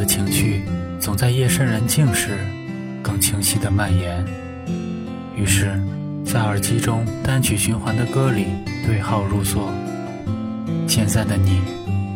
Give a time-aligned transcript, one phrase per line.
[0.00, 0.62] 的情绪
[0.98, 2.38] 总在夜深人静时
[3.02, 4.24] 更清晰地蔓延。
[5.36, 5.78] 于是，
[6.24, 8.46] 在耳机中单曲循环的歌里
[8.86, 9.70] 对号入座。
[10.88, 11.60] 现在的你，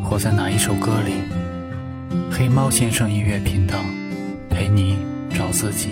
[0.02, 1.12] 活在哪一首歌里？
[2.32, 3.79] 黑猫先生音乐频道，
[4.48, 4.96] 陪你
[5.29, 5.91] 找自己。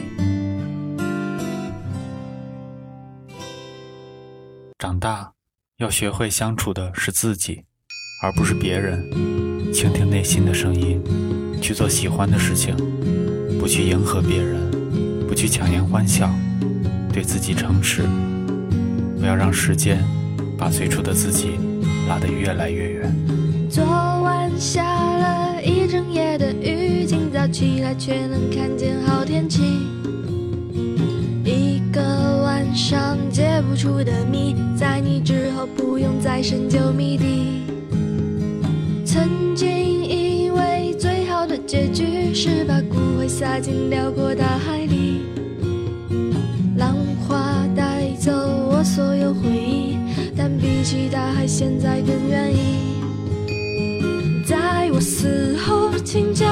[4.79, 5.31] 长大，
[5.77, 7.63] 要学会相处的是自己，
[8.23, 8.99] 而不是别人。
[9.75, 11.03] 倾听内心的声音，
[11.63, 12.75] 去做喜欢的事情，
[13.59, 14.61] 不去迎合别人，
[15.29, 16.29] 不去强颜欢笑，
[17.13, 18.03] 对自己诚实。
[19.19, 20.05] 不要让时间
[20.59, 21.53] 把最初的自己
[22.09, 23.15] 拉得越来越远。
[23.71, 29.63] 昨晚下了一整夜的雨，今早起来却能看见好天气。
[31.45, 32.03] 一个
[32.43, 37.63] 晚上解不出的谜，在你之后不用再深究谜底。
[39.05, 39.92] 曾经
[43.43, 45.23] 洒进辽阔大海里。
[46.77, 48.31] 浪花带走
[48.71, 49.97] 我所有回忆，
[50.37, 52.79] 但比起大海，现在更愿意。
[54.47, 56.49] 在我死后，请将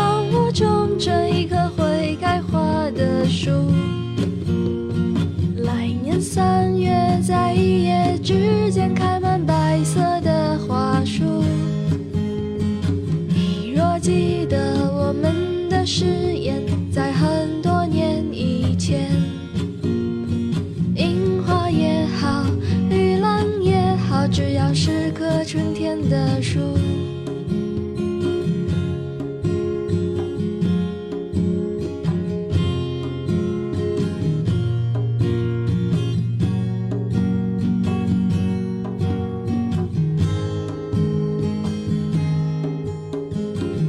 [24.33, 26.61] 只要是棵春天的树。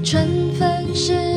[0.03, 0.27] 春
[0.59, 1.30] 分，世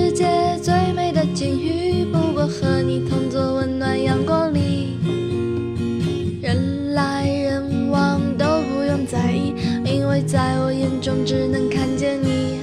[10.23, 12.61] 在我眼中只能看见你。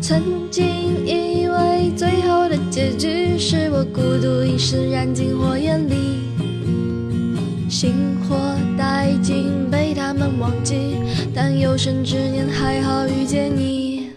[0.00, 0.64] 曾经
[1.06, 5.94] 以为最后的结局是我孤独一生燃尽火焰里，
[7.68, 8.36] 星火
[8.78, 10.96] 殆尽被他们忘记，
[11.34, 14.10] 但有生之年还好遇见你。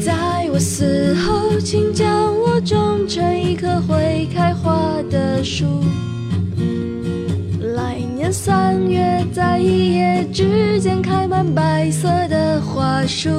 [0.00, 2.08] 在我死后，请将
[2.40, 5.64] 我种成一棵会开花的树。
[7.74, 13.30] 来年三月，在一夜之间开满白色的花束。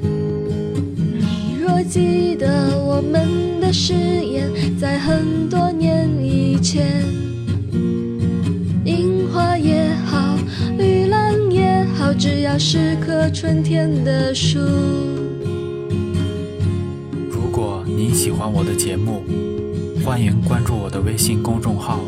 [0.00, 7.04] 你若记得我们的誓言，在很多年以前。
[8.86, 10.38] 樱花也好，
[10.78, 14.58] 绿兰也好，只要是棵春天的树。
[17.30, 19.22] 如果您喜欢我的节目，
[20.02, 22.00] 欢迎关注我的微信公众号。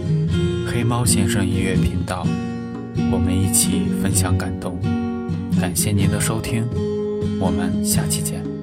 [0.66, 2.26] 黑猫先生音乐频道，
[3.12, 4.78] 我们一起分享感动。
[5.60, 6.66] 感谢您的收听，
[7.40, 8.53] 我们下期见。